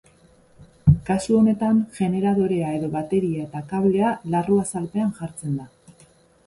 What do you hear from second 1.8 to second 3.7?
generadorea edo bateria eta